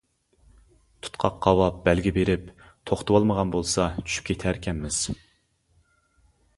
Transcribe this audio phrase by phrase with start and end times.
[1.07, 5.03] تۇتقاق قاۋاپ بەلگە بېرىپ، توختىتىۋالمىغان بولسا، چۈشۈپ كېتەر ئىكەنمىز.